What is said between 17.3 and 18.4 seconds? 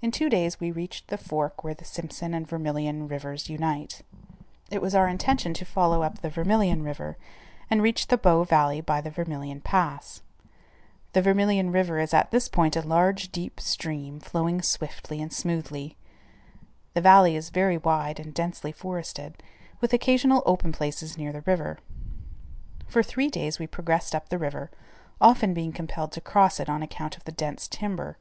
is very wide and